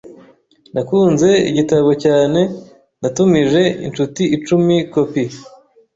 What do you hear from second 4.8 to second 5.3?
kopi.